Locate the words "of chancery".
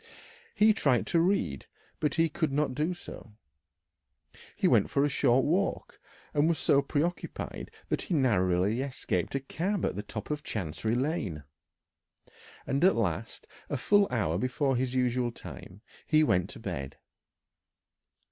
10.31-10.95